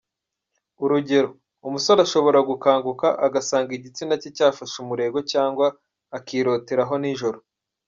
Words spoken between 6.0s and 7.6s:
akiroteraho nijoro.